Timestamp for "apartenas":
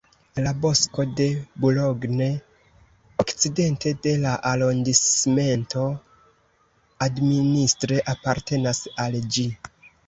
8.19-8.87